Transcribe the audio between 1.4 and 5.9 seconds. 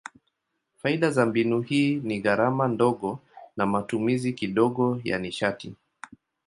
hii ni gharama ndogo na matumizi kidogo ya nishati.